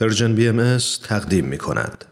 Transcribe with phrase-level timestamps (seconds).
[0.00, 2.04] پرژن بی ام تقدیم می کند.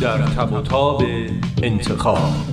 [0.00, 1.02] در تب و تاب
[1.62, 2.51] انتخاب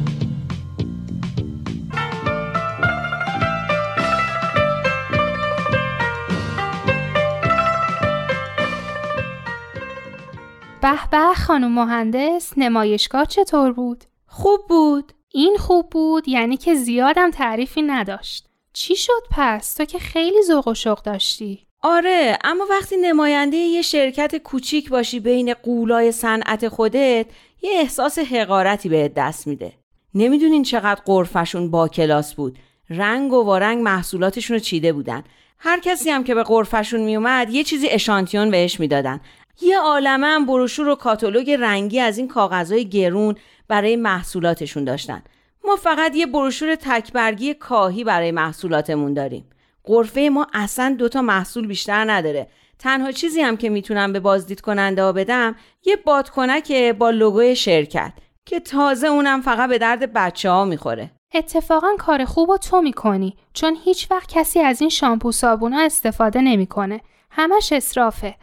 [10.81, 15.13] به به خانم مهندس نمایشگاه چطور بود؟ خوب بود.
[15.33, 18.45] این خوب بود یعنی که زیادم تعریفی نداشت.
[18.73, 21.67] چی شد پس؟ تو که خیلی ذوق و شوق داشتی.
[21.81, 27.25] آره اما وقتی نماینده یه شرکت کوچیک باشی بین قولای صنعت خودت
[27.61, 29.73] یه احساس حقارتی بهت دست میده.
[30.13, 32.59] نمی‌دونین چقدر قرفشون با کلاس بود.
[32.89, 35.23] رنگ و وارنگ محصولاتشون رو چیده بودن.
[35.57, 39.21] هر کسی هم که به قرفشون میومد یه چیزی اشانتیون بهش می‌دادن.
[39.61, 43.35] یه عالمه بروشور و کاتالوگ رنگی از این کاغذهای گرون
[43.67, 45.23] برای محصولاتشون داشتن.
[45.65, 49.49] ما فقط یه بروشور تکبرگی کاهی برای محصولاتمون داریم.
[49.83, 52.47] قرفه ما اصلا دوتا محصول بیشتر نداره.
[52.79, 58.13] تنها چیزی هم که می‌تونم به بازدید کننده بدم یه بادکنک با لوگوی شرکت
[58.45, 61.11] که تازه اونم فقط به درد بچه ها می‌خوره.
[61.33, 66.41] اتفاقا کار خوب و تو می‌کنی چون هیچ وقت کسی از این شامپو صابونا استفاده
[66.41, 67.01] نمی‌کنه.
[67.31, 68.35] همش اصرافه.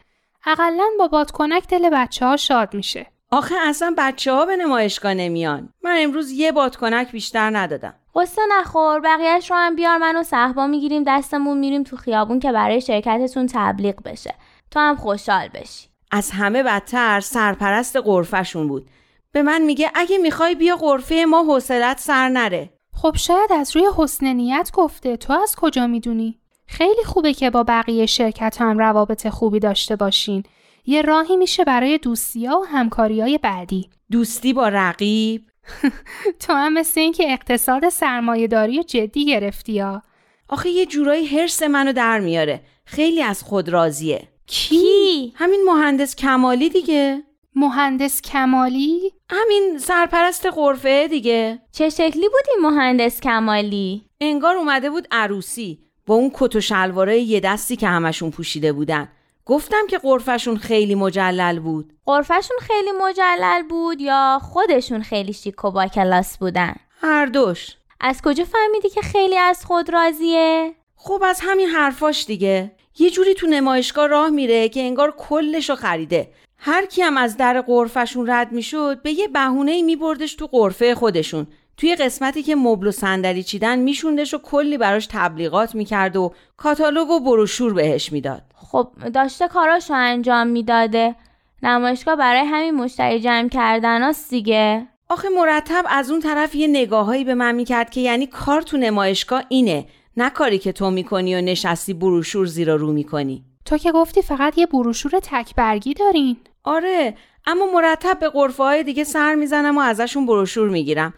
[0.47, 3.07] اقلا با بادکنک دل بچه ها شاد میشه.
[3.31, 5.69] آخه اصلا بچه ها به نمایشگاه نمیان.
[5.83, 7.95] من امروز یه بادکنک بیشتر ندادم.
[8.15, 12.81] قصه نخور بقیهش رو هم بیار منو صحبا می‌گیریم دستمون میریم تو خیابون که برای
[12.81, 14.35] شرکتتون تبلیغ بشه.
[14.71, 15.89] تو هم خوشحال بشی.
[16.11, 18.91] از همه بدتر سرپرست قرفشون بود.
[19.33, 22.71] به من میگه اگه می‌خوای بیا قرفه ما حوصلت سر نره.
[22.93, 27.63] خب شاید از روی حسن نیت گفته تو از کجا می‌دونی؟ خیلی خوبه که با
[27.63, 30.43] بقیه شرکت هم روابط خوبی داشته باشین.
[30.87, 33.91] یه راهی میشه برای دوستی ها و همکاری های بعدی.
[34.11, 35.43] دوستی با رقیب؟
[36.47, 40.03] تو هم مثل این که اقتصاد سرمایهداری جدی گرفتی ها.
[40.49, 42.61] آخه یه جورایی حرس منو در میاره.
[42.85, 44.29] خیلی از خود راضیه.
[44.47, 47.23] کی؟ همین مهندس کمالی دیگه.
[47.55, 51.59] مهندس کمالی؟ همین سرپرست قرفه دیگه.
[51.73, 55.86] چه شکلی بودی مهندس کمالی؟ انگار اومده بود عروسی.
[56.07, 59.09] با اون کت و شلوارای یه دستی که همشون پوشیده بودن.
[59.45, 61.93] گفتم که قرفشون خیلی مجلل بود.
[62.07, 67.77] قرفشون خیلی مجلل بود یا خودشون خیلی شیک و با کلاس بودن؟ هر دوش.
[68.01, 72.73] از کجا فهمیدی که خیلی از خود راضیه؟ خب از همین حرفاش دیگه.
[72.99, 76.31] یه جوری تو نمایشگاه راه میره که انگار کلشو خریده.
[76.59, 81.47] هر کی هم از در قرفشون رد می‌شد به یه بهونه میبردش تو قرفه خودشون.
[81.77, 87.11] توی قسمتی که مبل و صندلی چیدن میشوندش و کلی براش تبلیغات می‌کرد و کاتالوگ
[87.11, 88.43] و بروشور بهش می‌داد.
[88.55, 91.15] خب داشته کاراشو انجام می‌داده.
[91.63, 94.87] نمایشگاه برای همین مشتری جمع کردن دیگه.
[95.09, 99.43] آخه مرتب از اون طرف یه نگاهایی به من می‌کرد که یعنی کار تو نمایشگاه
[99.49, 103.45] اینه نه کاری که تو می‌کنی و نشستی بروشور زیرا رو می‌کنی.
[103.65, 106.37] تو که گفتی فقط یه بروشور تکبرگی دارین.
[106.65, 107.15] آره
[107.47, 111.15] اما مرتب به قرفه های دیگه سر می‌زنم و ازشون بروشور می‌گیرم.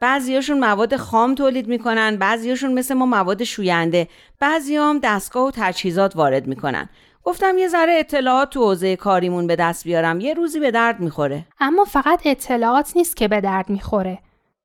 [0.00, 4.08] بعضیاشون مواد خام تولید می‌کنن بعضیاشون مثل ما مواد شوینده.
[4.40, 6.88] بعضی هم دستگاه و تجهیزات وارد می‌کنن.
[7.24, 10.20] گفتم یه ذره اطلاعات تو حوزه کاریمون به دست بیارم.
[10.20, 11.46] یه روزی به درد می‌خوره.
[11.60, 14.18] اما فقط اطلاعات نیست که به درد می‌خوره.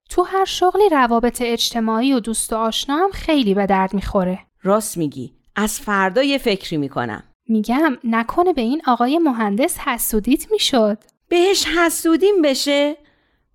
[0.09, 4.39] تو هر شغلی روابط اجتماعی و دوست و آشنا هم خیلی به درد می‌خوره.
[4.63, 5.33] راست میگی.
[5.55, 7.23] از فردا یه فکری می‌کنم.
[7.47, 10.97] میگم نکنه به این آقای مهندس حسودیت می‌شد.
[11.29, 12.97] بهش حسودیم بشه؟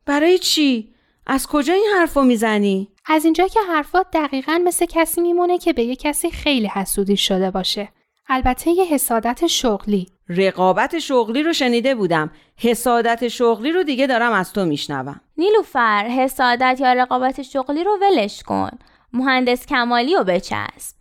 [0.06, 0.95] برای چی؟
[1.26, 5.82] از کجا این حرفو می‌زنی؟ از اینجا که حرفات دقیقا مثل کسی میمونه که به
[5.82, 7.88] یه کسی خیلی حسودی شده باشه.
[8.28, 10.06] البته یه حسادت شغلی.
[10.28, 12.30] رقابت شغلی رو شنیده بودم.
[12.56, 15.20] حسادت شغلی رو دیگه دارم از تو میشنوم.
[15.36, 18.70] نیلوفر حسادت یا رقابت شغلی رو ولش کن.
[19.12, 20.96] مهندس کمالی رو بچسب.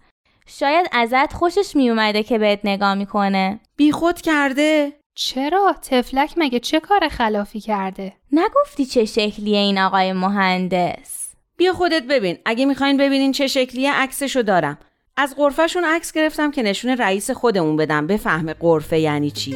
[0.47, 3.59] شاید ازت خوشش میومده که بهت نگاه می‌کنه.
[3.77, 11.33] بیخود کرده؟ چرا؟ تفلک مگه چه کار خلافی کرده؟ نگفتی چه شکلیه این آقای مهندس؟
[11.57, 12.37] بیا خودت ببین.
[12.45, 14.77] اگه می‌خواین ببینین چه شکلیه عکسشو دارم.
[15.17, 19.55] از قرفهشون عکس گرفتم که نشون رئیس خودمون بدم بفهمه قرفه یعنی چی.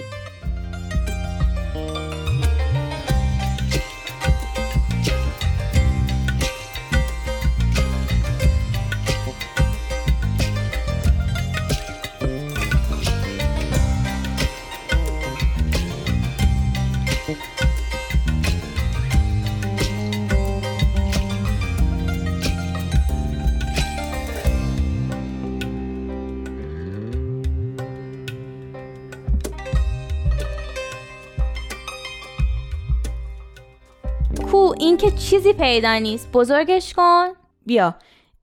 [34.51, 36.31] کو اینکه چیزی پیدا نیست.
[36.33, 37.27] بزرگش کن.
[37.65, 37.95] بیا.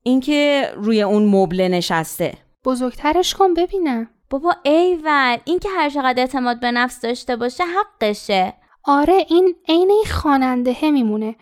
[0.03, 2.33] اینکه روی اون مبله نشسته.
[2.65, 4.09] بزرگترش کن ببینم.
[4.29, 5.37] بابا ایول.
[5.45, 8.53] اینکه هر چقدر اعتماد به نفس داشته باشه حقشه.
[8.89, 11.35] آره این عین این خواننده میمونه.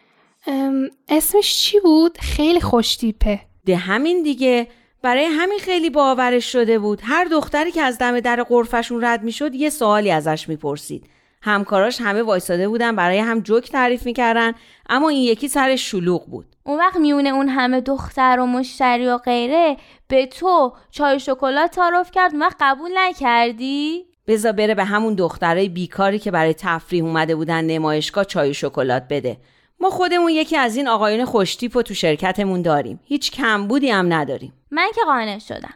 [1.10, 3.40] اسمش چی بود؟ خیلی خوشتیپه.
[3.66, 4.68] ده همین دیگه.
[5.02, 7.02] برای همین خیلی باورش شده بود.
[7.04, 11.10] هر دختری که از دم در قرفشون رد می‌شد یه سوالی ازش می‌پرسید.
[11.42, 14.54] همکاراش همه وایساده بودن برای هم جوک تعریف می‌کردن
[14.90, 16.46] اما این یکی سرش شلوغ بود.
[16.64, 19.78] اون وقت میونه اون همه دختر و مشتری و غیره
[20.08, 22.32] به تو چای و شکلات تعارف کرد.
[22.32, 27.66] اون وقت قبول نکردی؟ بزا بره به همون دخترای بیکاری که برای تفریح اومده بودن
[27.66, 29.38] نمایشگاه چای و شکلات بده.
[29.80, 33.00] ما خودمون یکی از این آقایون خوشتیپ رو تو شرکتمون داریم.
[33.04, 34.54] هیچ کمبودی هم نداریم.
[34.72, 35.74] من که قانع شدم.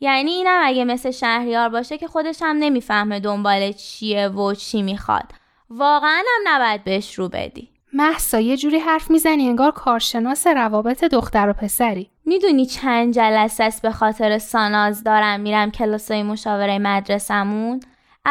[0.00, 5.32] یعنی اینم اگه مثل شهریار باشه که خودش هم نمی‌فهمه دنبال چیه و چی می‌خواد.
[5.70, 7.68] واقعا هم نباید بهش رو بدی.
[7.92, 12.10] محسا یه جوری حرف می‌زنی انگار کارشناس روابط دختر و پسری.
[12.24, 17.80] می‌دونی چند جلسه است به خاطر ساناز دارم میرم کلاسای مشاوره مدرسمون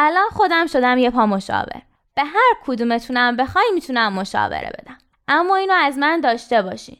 [0.02, 1.82] الان خودم شدم یه پا مشاور
[2.14, 4.98] به هر کدومتونم بخوای می‌تونم مشاوره بدم.
[5.28, 6.96] اما اینو از من داشته باشین.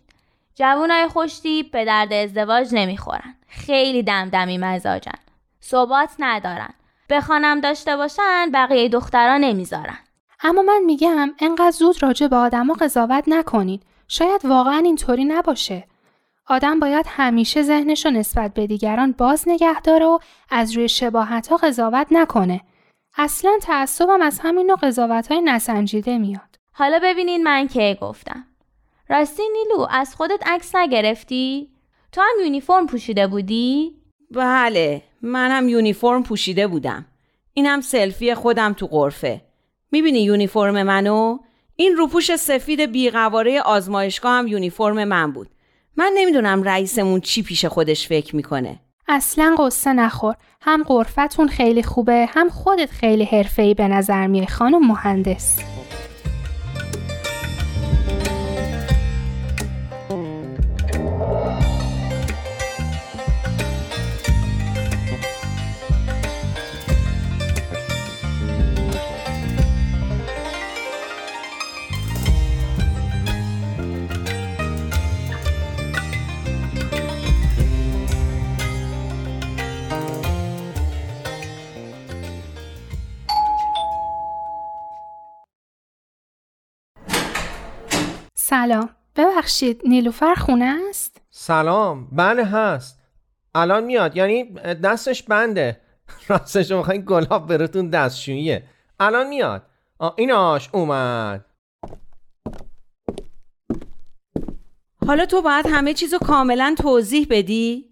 [0.54, 3.34] جوونای خوشتیپ به درد ازدواج نمی‌خورن.
[3.48, 5.18] خیلی دمدمی مزاجن.
[5.62, 6.70] ثبات ندارن.
[7.10, 9.98] بخوانم داشته باشن بقیه دخترها نمی‌ذارن.
[10.42, 13.80] اما من میگم انقدر زود راجع به آدما قضاوت نکنین.
[14.08, 15.84] شاید واقعا اینطوری نباشه.
[16.46, 20.18] آدم باید همیشه ذهنش رو نسبت به دیگران باز نگه داره و
[20.50, 22.60] از روی شباهت ها قضاوت نکنه.
[23.16, 26.58] اصلا تعصبم از همین نوع قضاوت های نسنجیده میاد.
[26.72, 28.44] حالا ببینین من کی گفتم.
[29.08, 31.70] راستی نیلو از خودت عکس نگرفتی؟
[32.12, 33.96] تو هم یونیفرم پوشیده بودی؟
[34.30, 37.06] بله منم یونیفرم پوشیده بودم.
[37.54, 39.40] اینم سلفی خودم تو قرفه
[39.92, 41.38] می‌بینی یونیفرم منو؟
[41.76, 45.48] این روپوش سفید بیقواره آزمایشگاه هم یونیفرم من بود.
[45.96, 48.80] من نمی‌دونم رئیسمون چی پیش خودش فکر می‌کنه.
[49.12, 50.34] اصلا قصه نخور.
[50.62, 55.58] هم قرفتون خیلی خوبه هم خودت خیلی حرفه‌ای به نظر میای خانم مهندس.
[88.50, 88.88] سلام.
[89.16, 92.08] ببخشید نیلوفر خونه است؟ سلام.
[92.12, 92.98] بله هست.
[93.54, 94.16] الان میاد.
[94.16, 95.80] یعنی دستش بنده.
[96.28, 98.64] راستش می‌خواین گلاب براتون دستشوییه.
[99.00, 99.62] الان میاد.
[100.16, 101.44] ایناش اومد.
[105.06, 107.84] حالا تو باید همه چیزو کاملا توضیح بدی؟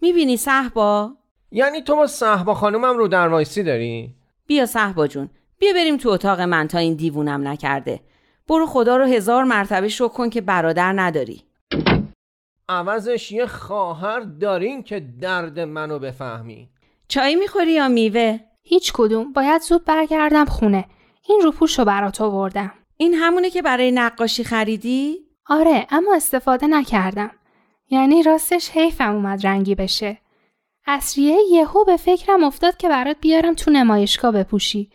[0.00, 1.10] می‌بینی صحبا؟
[1.50, 4.14] یعنی تو با صحبا خانومم رو در وایسی داری؟
[4.46, 5.30] بیا صحبا جون.
[5.58, 8.00] بیا بریم تو اتاق من تا این دیوونم نکرده.
[8.48, 11.42] برو خدا رو هزار مرتبه شکر کن که برادر نداری.
[12.68, 16.68] عوضش یه خواهر دارین که درد منو بفهمی.
[17.08, 19.32] چای می‌خوری یا میوه؟ هیچ کدوم.
[19.32, 20.84] باید زود برگردم خونه.
[21.28, 22.72] این روپوش رو برات آوردم.
[22.96, 27.30] این همونه که برای نقاشی خریدی؟ آره اما استفاده نکردم.
[27.90, 30.18] یعنی راستش حیفم اومد رنگی بشه.
[30.86, 34.90] اصریه یهو به فکرم افتاد که برات بیارم تو نمایشگاه بپوشی.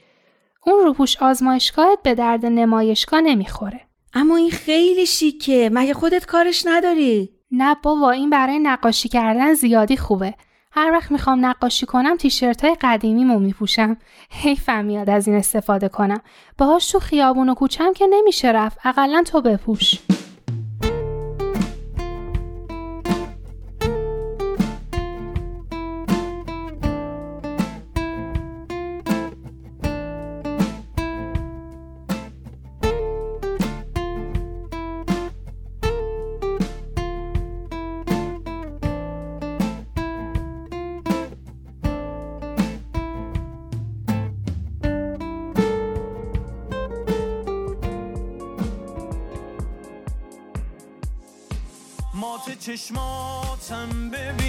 [0.69, 3.81] اون روپوش آزمایشگاهت به درد نمایشگاه نمی‌خوره.
[4.13, 5.69] اما این خیلی شیکه.
[5.73, 10.33] مگه خودت کارش نداری؟ نه بابا این برای نقاشی کردن زیادی خوبه.
[10.71, 13.97] هر وقت می‌خوام نقاشی کنم تیشرت های قدیمیمو میپوشم.
[14.31, 16.21] حیفم میاد از این استفاده کنم.
[16.57, 18.77] باهاش تو خیابون و کوچم که نمیشه رفت.
[18.85, 19.95] اقلا تو بپوش.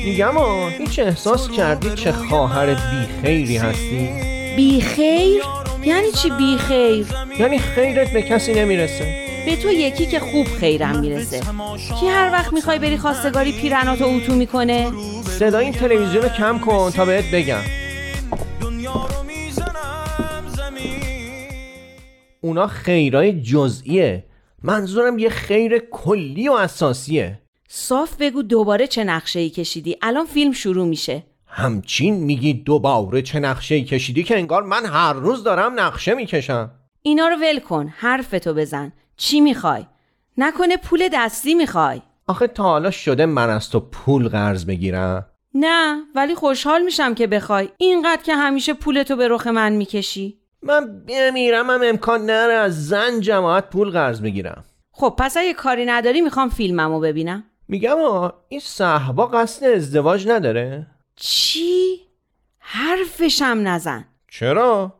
[0.04, 4.08] میگم آ هیچ احساس کردی چه خواهر بیخیری هستی؟
[4.56, 5.42] بیخیر
[5.84, 7.06] یعنی چی بیخیر
[7.38, 9.26] یعنی خیرت به کسی نمی‌رسه.
[9.46, 11.40] به تو یکی که خوب خیرم می‌رسه.
[12.00, 14.90] کی هر وقت می‌خوای بری خواستگاری پیرناتو اتو می‌کنه؟
[15.38, 17.60] صدای این تلویزیون رو کم کن تا بهت بگم.
[22.40, 24.24] اونا خیرای جزئیه.
[24.62, 27.38] منظورم یه خیر کلی و اساسیه.
[27.72, 29.96] صاف بگو دوباره چه نقشه ای کشیدی.
[30.02, 31.22] الان فیلم شروع میشه.
[31.46, 36.70] همچین میگی دوباره چه نقشه کشیدی که انگار من هر روز دارم نقشه می‌کشم.
[37.02, 38.92] اینا رو ول کن حرفتو بزن.
[39.16, 39.86] چی می‌خوای؟
[40.38, 42.02] نکنه پول دستی می‌خوای.
[42.26, 45.26] آخه تا حالا شده من از تو پول قرض بگیرم.
[45.54, 47.68] نه ولی خوشحال میشم که بخوای.
[47.78, 50.38] اینقدر که همیشه پولتو به رخ من می‌کشی.
[50.62, 54.64] من بمیرم هم امکان نره از زن جماعت پول قرض بگیرم.
[54.92, 57.44] خب پس اگه کاری نداری می‌خوام فیلممو ببینم.
[57.70, 60.86] میگم آه این صحبا قصد ازدواج نداره
[61.16, 62.00] چی؟
[62.58, 64.94] حرفشم نزن چرا؟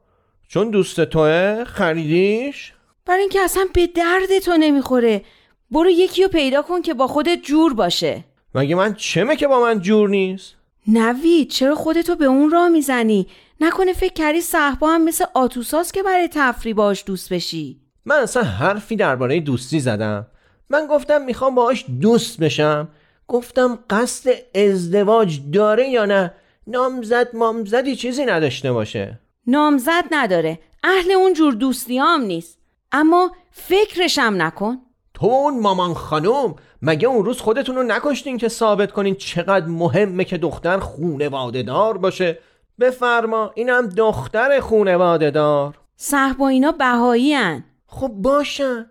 [0.49, 2.73] چون دوست توه خریدیش؟
[3.07, 5.25] برای اینکه اصلا به درد تو نمی‌خوره
[5.71, 8.25] برو یکی رو پیدا کن که با خودت جور باشه
[8.55, 10.55] مگه من چمه که با من جور نیست؟
[10.87, 13.27] نوید چرا خودتو به اون راه می‌زنی؟
[13.61, 18.43] نکنه فکر کردی صحبا هم مثل آتوساس که برای تفری باش دوست بشی من اصلا
[18.43, 20.27] حرفی درباره دوستی زدم
[20.71, 22.89] من گفتم می‌خوام باهاش دوست بشم.
[23.29, 26.35] گفتم قصد ازدواج داره یا نه؟
[26.67, 29.21] نامزد مامزدی چیزی نداشته باشه.
[29.47, 30.59] نامزد نداره.
[30.85, 32.59] اهل اون جور دوستی هم نیست.
[32.93, 34.77] اما فکرشم نکن.
[35.15, 40.25] تو اون مامان خانم مگه اون روز خودتون رو نکشتین که ثابت کنین چقدر مهمه
[40.25, 42.39] که دختر خونواده دار باشه؟
[42.81, 47.65] بفرما اینم دختر خونواده دار صحبا اینا بهایی هن.
[47.87, 48.87] خب باشن.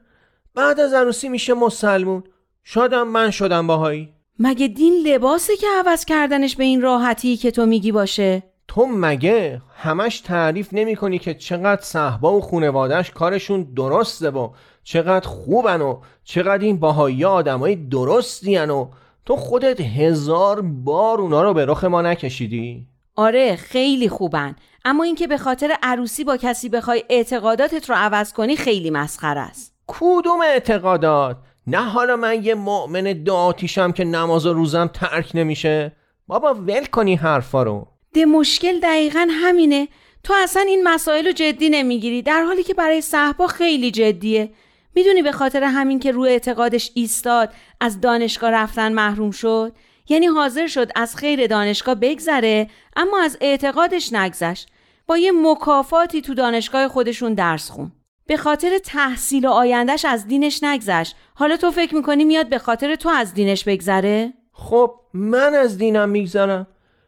[0.55, 2.23] بعد از عروسی میشه مسلمون.
[2.63, 4.13] شادم من شدم باهایی.
[4.39, 9.61] مگه دین لباسه که عوض کردنش به این راحتی که تو میگی باشه؟ تو مگه
[9.77, 14.49] همش تعریف نمی کنی که چقدر صحبا و خونوادش کارشون درسته و
[14.83, 18.87] چقدر خوبن و چقدر این باهایی آدمای درستی و
[19.25, 24.55] تو خودت هزار بار اونا رو به رخ ما نکشیدی؟ آره خیلی خوبن.
[24.85, 29.75] اما اینکه به خاطر عروسی با کسی بخوای اعتقاداتت رو عوض کنی خیلی مسخره است.
[29.89, 35.95] کدوم اعتقادات؟ نه حالا من یه مؤمن دعاتیشم که نماز و روزم ترک نمیشه؟
[36.27, 37.87] بابا ول کنی حرفا رو.
[38.13, 39.87] ده مشکل دقیقا همینه.
[40.23, 42.21] تو اصلا این مسائل رو جدی نمی‌گیری.
[42.21, 44.49] در حالی که برای صحبا خیلی جدیه.
[44.95, 49.71] می‌دونی به خاطر همین که روی اعتقادش ایستاد از دانشگاه رفتن محروم شد؟
[50.09, 54.67] یعنی حاضر شد از خیر دانشگاه بگذره اما از اعتقادش نگذشت.
[55.07, 57.91] با یه مکافاتی تو دانشگاه خودشون درس خون.
[58.29, 61.15] به خاطر تحصیل و آیندهش از دینش نگذشت.
[61.33, 66.09] حالا تو فکر می‌کنی میاد به خاطر تو از دینش بگذره؟ خب من از دینم
[66.09, 66.67] میگذرم.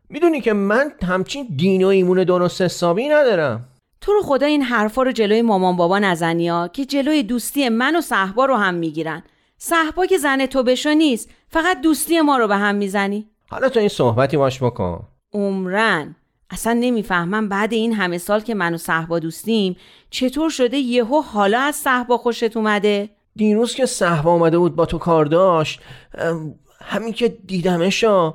[0.09, 3.67] می‌دونی که من همچین دین و ایمون درست حسابی ندارم.
[4.01, 7.95] تو رو خدا این حرفا رو جلوی مامان بابا نزنی ها که جلوی دوستی من
[7.95, 9.23] و صحبا رو هم می‌گیرن.
[9.57, 13.27] صحبا که زن تو بشو نیست فقط دوستی ما رو به هم می‌زنی.
[13.49, 15.03] حالا تو این صحبتی باش بکن.
[15.33, 16.15] عمرن.
[16.51, 19.75] اصلا نمی‌فهمم بعد این همه سال که من و صحبا دوستیم
[20.09, 24.97] چطور شده یهو حالا از صحبا خوشت اومده؟ دیروز که صحبا اومده بود با تو
[24.97, 25.81] کار داشت
[26.81, 28.33] همین که دیدمشا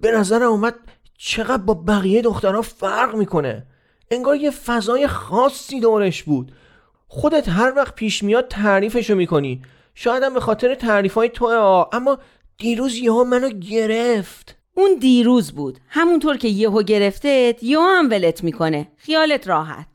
[0.00, 0.74] به نظرم اومد
[1.18, 3.66] چقدر با بقیه دخترها فرق می‌کنه.
[4.10, 6.52] انگار یه فضای خاصی دورش بود.
[7.08, 9.62] خودت هر وقت پیش میاد تعریفشو می‌کنی.
[9.94, 11.44] شایدم به خاطر تعریف های تو
[11.92, 12.18] اما
[12.58, 14.57] دیروز یهو منو گرفت.
[14.78, 15.78] اون دیروز بود.
[15.88, 18.88] همونطور که یهو گرفتت یهو هم ولت می‌کنه.
[18.96, 19.86] خیالت راحت.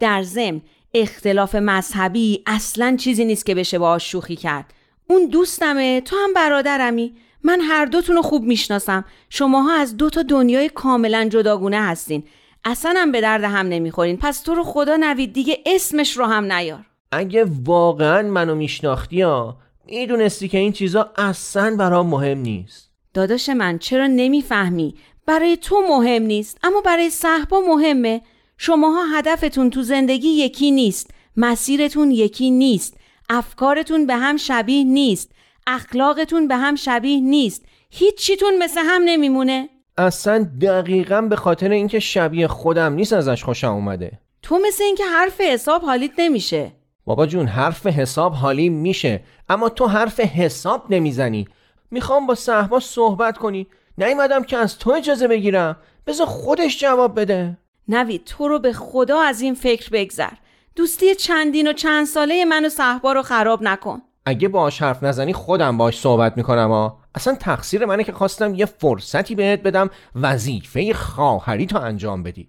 [0.00, 0.60] در ضمن
[0.94, 4.74] اختلاف مذهبی اصلا چیزی نیست که بشه باهاش شوخی کرد.
[5.06, 7.14] اون دوستمه تو هم برادرمی.
[7.42, 9.04] من هر دوتون رو خوب می‌شناسم.
[9.30, 12.24] شماها از دو تا دنیای کاملا جداگونه هستین.
[12.64, 14.16] اصلا هم به درد هم نمی‌خورین.
[14.16, 16.84] پس تو رو خدا نوید دیگه اسمش رو هم نیار.
[17.12, 22.87] اگه واقعا منو میشناختی ها می‌دونستی که این چیزا اصلا برام مهم نیست.
[23.18, 24.94] داداش من چرا نمی‌فهمی؟
[25.26, 28.20] برای تو مهم نیست اما برای صحبا مهمه.
[28.58, 32.96] شماها هدفتون تو زندگی یکی نیست مسیرتون یکی نیست
[33.30, 35.32] افکارتون به هم شبیه نیست
[35.66, 37.64] اخلاقتون به هم شبیه نیست.
[37.90, 39.68] هیچ چیتون مثل هم نمیمونه.
[39.96, 44.18] اصلا دقیقا به خاطر اینکه شبیه خودم نیست ازش خوشم اومده.
[44.42, 46.72] تو مثل اینکه حرف حساب حالیت نمیشه.
[47.04, 51.48] بابا جون حرف حساب حالی میشه اما تو حرف حساب نمی‌زنی.
[51.90, 53.66] می‌خوام با صحبا صحبت کنی.
[53.98, 55.76] نیومدم که از تو اجازه بگیرم.
[56.06, 57.58] بذار خودش جواب بده.
[57.88, 60.32] نوید تو رو به خدا از این فکر بگذر.
[60.76, 64.02] دوستی چندین و چند ساله من و صحبا رو خراب نکن.
[64.26, 68.66] اگه باش حرف نزنی خودم باش صحبت می‌کنم ها اصلا تقصیر منه که خواستم یه
[68.66, 72.48] فرصتی بهت بدم وظیفه خواهری تو انجام بدی.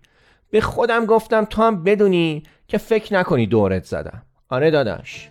[0.52, 4.22] به خودم گفتم تو هم بدونی که فکر نکنی دورت زدم.
[4.50, 5.30] آره داداش.